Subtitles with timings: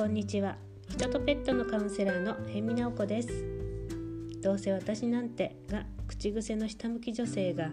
[0.00, 0.56] こんにちは。
[0.88, 3.28] 人とペットのカウンセラーの辺見直子です。
[4.42, 7.68] どうせ私なんてが口癖の下向き女性が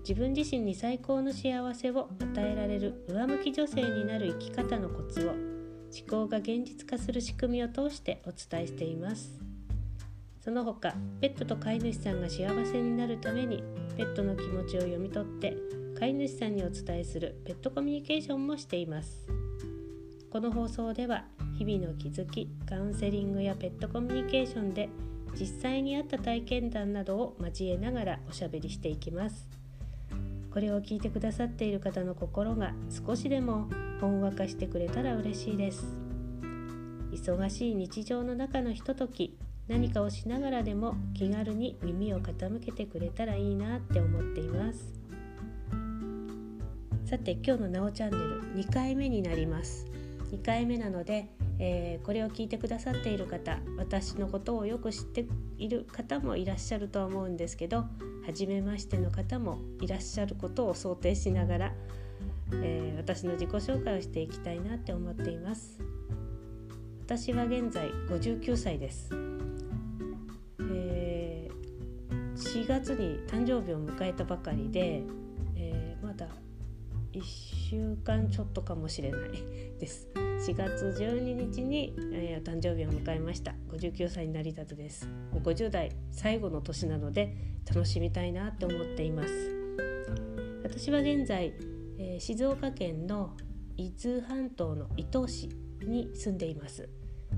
[0.00, 5.38] 自分自身に最高の幸せを与えられる上向き女性になる生き方のコツを思
[6.10, 9.38] 考が現実化する仕組みを通してお伝えしています。
[10.40, 13.62] その他ペットと飼い主さんが幸せになるために
[13.96, 15.56] ペットの気持ちを読み取って
[16.00, 19.28] 飼い主さんにお伝えするペットコミュニケーションもしています。
[20.32, 21.26] この放送では
[21.60, 24.88] 日々の気づきカウンセリングやペットコミュニケーションで
[25.38, 29.46] 実際にあった体験談などを交えながらおしゃべりしていきます。
[30.50, 32.72] これを聞いてくださっている方の心が
[33.06, 33.68] 少しでも
[34.00, 35.84] ほんわかしてくれたら嬉しいです。
[37.12, 39.36] 忙しい日常の中のひととき
[39.68, 44.98] 何かをしながらでも気軽に耳を傾けてくれたらいいなって思っています。
[47.04, 49.84] さて今日のなおチャンネル2回目になります。
[50.32, 51.28] 2回目なので、
[51.62, 55.26] えー、これを聞いてくださっている方私のことをよく知って
[55.58, 57.84] いる方もいらっしゃるとは思うんですけど
[58.24, 61.74] 初めましての方もいらっしゃることを想定しながら、
[62.54, 65.78] えー、私の自己紹介をしていきたいなって思っています。
[67.04, 69.10] 私は現在59歳です、
[70.60, 75.02] えー、4月に誕生日を迎えたばかりで、
[75.56, 76.28] えまだ
[77.12, 79.30] 1週間ちょっとかもしれない
[79.80, 80.29] です。
[80.40, 83.54] 4月12日に、えー、誕生日を迎えました。
[83.72, 85.06] 59歳になりたてです。
[85.32, 87.36] もう50代最後の年なので
[87.68, 89.30] 楽しみたいなって思っています。
[90.62, 91.52] 私は現在、
[91.98, 93.36] えー、静岡県の
[93.76, 95.50] 伊豆半島の伊東市
[95.86, 96.88] に住んでいます。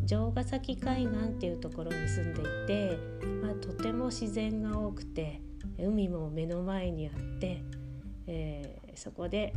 [0.07, 2.99] 城ヶ崎海岸っていうところに住んでいて、
[3.43, 5.43] まあ、とても自然が多くて
[5.77, 7.65] 海も目の前にあって、
[8.29, 9.53] えー、そこで、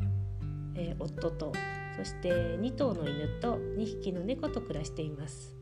[0.76, 1.54] えー、夫と
[1.96, 5.56] そして2頭の犬と2匹の猫と暮らしています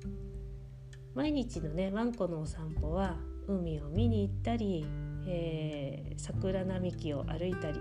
[1.13, 4.85] 毎日のねワンコのお散歩は海を見に行ったり、
[5.27, 7.79] えー、桜並木を歩いたり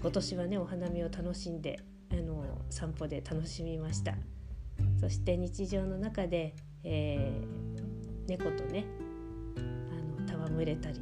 [0.00, 1.80] 今年はねお花見を楽しんで
[2.12, 4.14] あの散歩で楽しみました
[5.00, 6.54] そして日常の中で、
[6.84, 8.84] えー、猫とね
[9.56, 11.00] あの戯れたり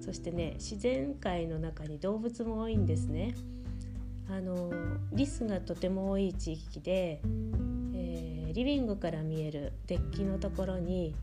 [0.00, 3.34] そしてね自然界の中に動物も多いんですね。
[4.30, 4.72] あの
[5.12, 7.20] リスがとても多い地域で、
[7.94, 11.14] えー、リビングから見えるデッキのところに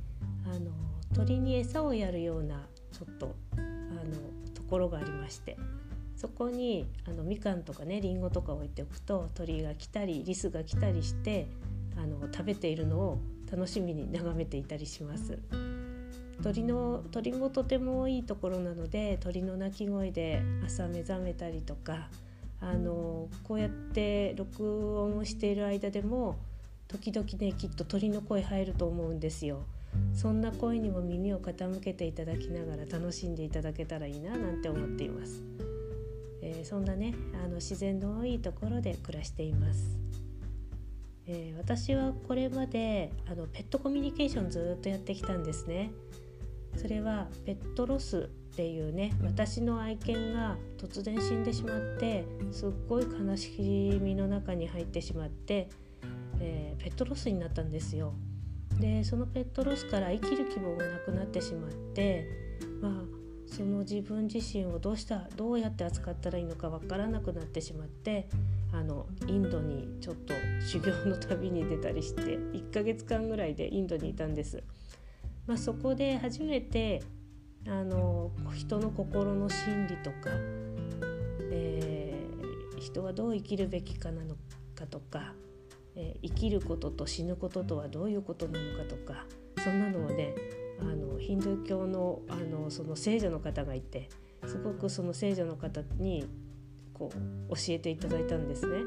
[0.46, 0.72] あの
[1.14, 4.16] 鳥に餌をやるようなちょっとあの
[4.54, 5.58] ところがありまして
[6.16, 11.48] そこにあのみかんとかねりんごとか置いておくと鳥が来たりリスが来たりして
[11.98, 13.20] あの食べているのを
[13.52, 15.40] 楽しみに眺めていたりします。
[16.42, 22.10] 鳥の鳥もとてもいいところなので鳥の鳴き声で朝目覚めたりとか
[22.62, 26.38] あのこうやって録音をしている間でも
[26.88, 29.66] 時々ねきっと鳥の声入ると思うんですよ。
[30.14, 35.44] そんな声にも耳を傾けていただきながら楽しんでいただけたらいいななんて思っています。
[36.42, 37.14] えー、そんなね
[37.44, 40.00] あの自然の多いところで暮らしています。
[41.28, 45.92] えー、私はこれまであのペットコミュニケーションずっとやってきたんですね。
[46.76, 55.70] それはペットロスっていうね私の愛犬が突然死んでしまってすっごい悲しみの中に入ってしまって、
[56.40, 58.14] えー、ペットロスになったんですよ。
[58.80, 62.28] でそのペットロスから生きる希望がなくなってしまって
[62.82, 62.92] まあ
[63.46, 68.30] その自分自身をどうしたどうやって扱ったらいいのか分からなくなってしまって
[68.74, 74.64] あのインドにちょっと修行の旅に出たりして1ヶ月間ぐらいでインドにいたんです。
[75.48, 77.02] まあ、そこで初めて
[77.68, 80.30] あの人の心の心理とか、
[81.52, 84.36] えー、人はどう生きるべきかなの
[84.76, 85.34] かとか、
[85.96, 89.26] えー、生きることと死ぬこととはどういうことなのかとか
[89.64, 90.34] そんなのをね
[90.80, 94.10] あのヒンドゥー教のあのその聖女の方がいて
[94.48, 96.28] すごくその聖女の方に
[96.94, 97.12] こ
[97.50, 98.80] う教えていただいたんですね。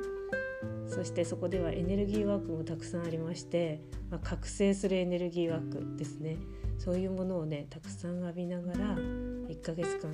[0.89, 3.81] そしてそこではエネルギーワークもたくさんありまして、
[4.11, 6.37] まあ、覚醒するエネルギーワークですね。
[6.79, 10.11] そういうものをねたくさん浴びながら1ヶ月間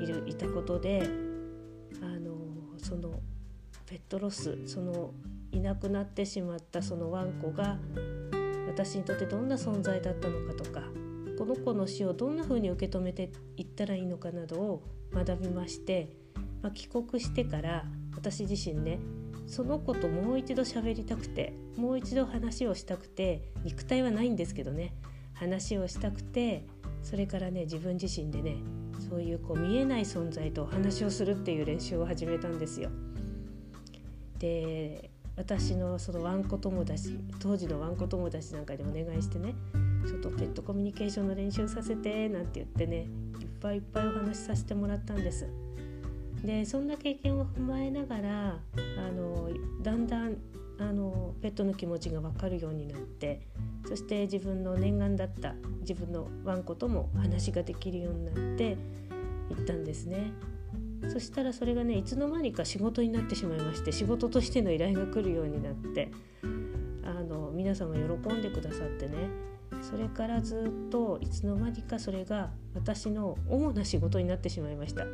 [0.00, 1.02] いるいたことで
[2.02, 2.36] あの
[2.78, 3.20] その
[3.86, 5.12] ペットロスその
[5.50, 7.78] いなくなってしまったそのワンコが
[8.66, 10.82] 私にとってどんな存在だったのかとか
[11.38, 14.82] この子の死をどんな風に受け止めていったらいいのかなどを
[15.12, 16.10] 学びまして、
[16.62, 18.98] まあ、帰国してから私自身ね
[19.46, 24.94] その子ともう一度喋りたくてもう一度話をしたくて肉体はないんですけどね
[25.34, 26.66] 話をしたくて
[27.02, 28.56] それからね自分自身でね
[29.08, 32.90] そういうこう見えない存在とお話をするっていう練習を始めたんですよ。
[34.38, 39.54] で私のそのワンコ友達当時のワンコ友達なんかにお願いしてね
[40.06, 43.06] ちょっとペットコミュニケーションの練習させてなんて言ってね
[43.40, 45.48] いっぱいいっぱいお話しさせてもらったんです。
[46.44, 48.58] でそんな経験を踏まえながら
[48.98, 49.48] あの
[49.82, 50.36] だんだん
[50.78, 53.46] あのペットの気持ちが分かるようになって
[53.88, 58.76] そして自分の念願だった自分のワンコとも話ができるようになって
[59.50, 60.32] いったんですね。
[61.12, 66.10] そしたらそれがねいつの間にか仕事になってしまいまして仕事としての依頼が来るようになって
[67.04, 69.28] あの皆さんが喜んでくださってね
[69.82, 75.04] それからずっといつの間にかそれが私の主な仕事になってしまいました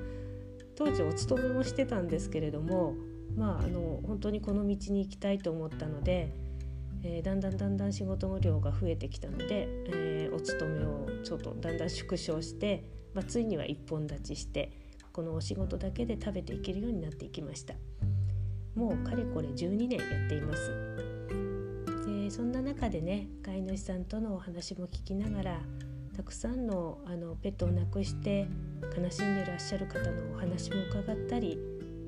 [0.81, 2.95] 当時お勤めもしてたんですけれども
[3.37, 6.33] まああの本当にこの道に行きたいと思ったので、
[7.05, 12.83] えー、だんだんだんだん仕事の量が増えてきたので、えー、お勤めをちょっとだんだん縮小して、
[13.13, 14.73] まあ、ついには一本立ちして
[15.13, 17.75] このお仕事だけで食べていけるようになっていきました。
[18.75, 20.73] もうかれこれ12年やっています。
[22.07, 25.61] でそんな中でね飼い主さんとのお話も聞きながら
[26.21, 28.47] たくさんのあのペットを亡くして
[28.95, 31.59] 悲しんでらっしゃる方のお話も伺ったり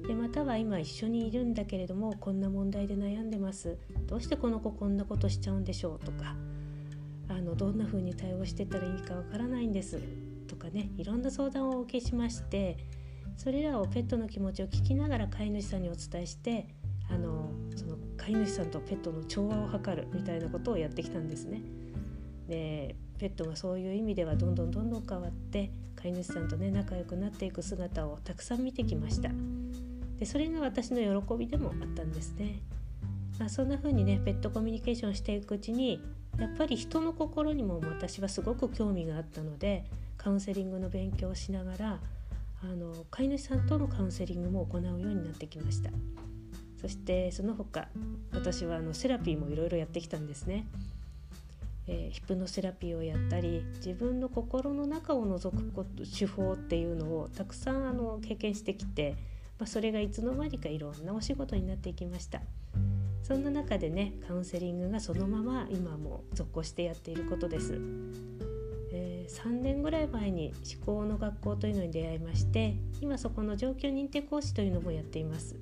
[0.06, 6.37] でまたは今一緒にいるんだけれどもこんな問題で悩んでますどうしてこの子こんなことしちゃうんでしょうとか
[7.31, 9.99] あのどんな風に対応してったらいいかわからないんです
[10.47, 12.76] とかねいろんな相談をお受けしまして
[13.38, 16.69] それらをペットの気持ちを聞きながら飼い主さんにお伝えして
[17.09, 21.62] あのその飼い主さんとペットの調和を図るみたいなことをやってきたんですね。
[22.49, 29.31] でペットがそういう意味ではどんどんどんどん変わって飼い主さんとね仲良くなっていく姿をたくさん見てきました。
[30.19, 32.61] でそれが私の喜びでもあったんですね、
[33.39, 36.00] まあ、そんな風にねペットコミュニケーションしていくうちに
[36.39, 39.85] やっぱり人の心にも私はすごく興味があったので
[40.17, 42.00] カウンセリングの勉強をしながら
[42.62, 45.91] あの飼い主さんとのカウンセリングも行うようになってきました。
[46.81, 47.88] そしてその他
[48.33, 50.67] 私はあのセラピーもいろいろやってきたんですね、
[51.88, 59.17] えー、ヒプノセラピーをやったり自分の心の中を覗くこと手法っていうのをたくさんあの経験してきて、
[59.58, 62.40] まあ、それがいつの間にかいろんなお仕事になっていきました。
[63.23, 67.79] そんな中でねカウンセリングがそのまま今も続行してやっていることです。
[68.94, 75.56] えー、3年ぐらい前に思考の学校というのに出会いまして今そこの状況認定講師というのもやっています。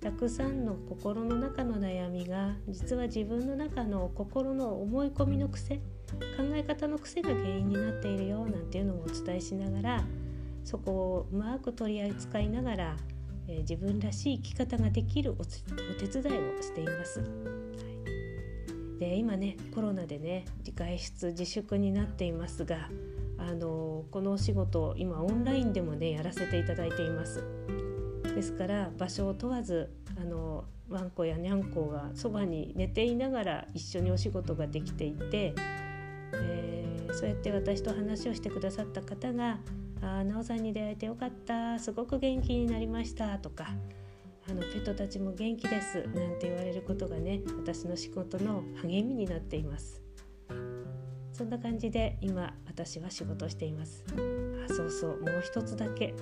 [0.00, 5.82] たくさんの心の中の悩みが実は自分の中の心の思い込みの癖考
[6.54, 10.04] え方の癖が原因になっているよなんていうのもお伝えしながら
[10.64, 12.96] そこをうまく取り扱いながら、
[13.48, 17.22] えー、自分らしい生き方ができるお手伝いをしています。
[18.98, 22.88] で今ねコロナでね外出自粛になっていますが
[23.38, 27.44] あのこのお仕事今オンラインでもねやらせていただいています
[28.38, 35.54] ですから場所を問わずあのワンコやニャンコがそばに寝ていながら一緒にお仕事ができていて、
[36.34, 39.58] えー、そうやって私と話をしてくださった方が
[40.00, 43.70] 「あなおさんに出会えてよかったすごく元気になりました」とか
[44.48, 50.00] あのペットたちも元気ですなんて言われることがね私の仕事の励みになっています。
[51.32, 54.04] そんな感じで今私は仕事しています。
[54.08, 56.12] あそうそうもう一つだけ、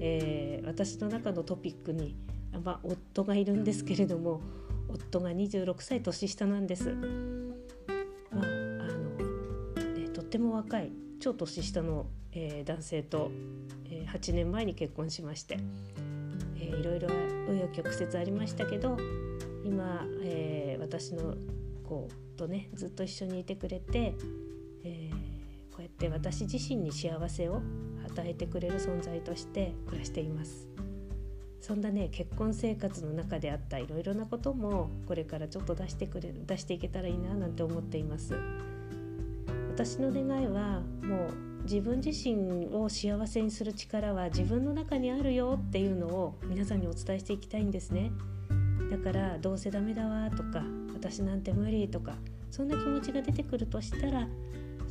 [0.00, 2.16] えー、私の中のトピックに、
[2.64, 4.40] まあ、夫がいるんですけれども
[4.88, 6.90] 夫が26歳年下なんです。
[6.90, 10.90] まああの、ね、とっても若い
[11.20, 13.30] 超年下の、えー、男性と、
[13.90, 15.58] えー、8年前に結婚しまして
[16.60, 18.96] えー、いろいろ紆余曲折ありましたけど
[19.64, 21.34] 今、えー、私の
[21.84, 24.14] 子とねずっと一緒にいてくれて、
[24.84, 27.62] えー、こうやって私自身に幸せを
[28.06, 30.68] 与えてくれる存在として暮らしています。
[31.60, 38.34] そんなね結婚生活の中であったいろいろなこともこれからちょっと出してくれ出していけたらいいななんて思っています。
[39.72, 48.10] 私の願いはもう自分自身を幸せにする力は自分の中にあるよっていうのを皆さんにお伝えしていきたいんですね。
[48.90, 52.16] だからどうせダメだわとか私なんて無理とか
[52.50, 54.26] そんな気持ちが出てくるとしたら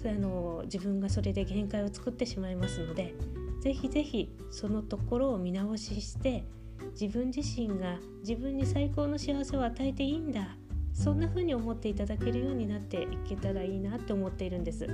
[0.08, 3.16] あの自分がそれで限界を作ってしまいますので
[3.62, 6.46] ぜひぜひそのところを見直しして
[7.00, 10.56] 自分自身が自分に最高の幸せを与えていいんだ
[10.94, 14.86] そんな風に思っていただけるようになっていけたらいいなって思っているんです。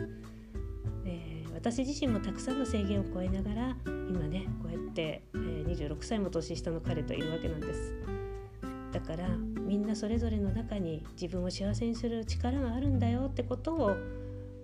[1.05, 7.93] え私自身もたくさんの制限を超えながら今ねこうやって、えー、26歳も年下の彼といるわけなんです
[8.91, 9.27] だから
[9.61, 13.95] みんなそれぞれの中に自分を幸せにする力があるんだよってことを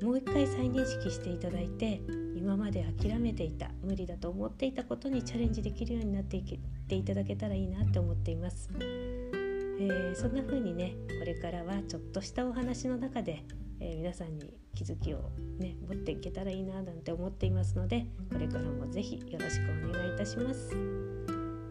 [0.01, 2.01] もう一回再認識していただいて
[2.35, 13.43] 今まで諦めていた無理だと思っていたことにチャレンジできるようになっていっていただけたらいいなって思っています、えー、そんな風にねこれからはちょっとしたお話の中で、
[13.79, 15.29] えー、皆さんに気づきを
[15.59, 20.71] ね持っていけたらいいななんて思っていますのでこれからも是非よろしくお願いいたします。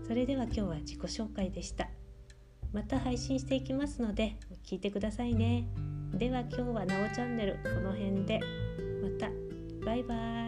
[0.07, 1.89] それでは今日は自己紹介でした。
[2.73, 5.69] また配信していきますので聞いてくださいね。
[6.15, 8.41] では今日はなおチャンネルこの辺で
[9.03, 9.31] また
[9.87, 10.40] バイバイ